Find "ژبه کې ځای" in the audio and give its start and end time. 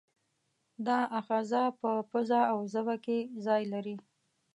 2.71-3.63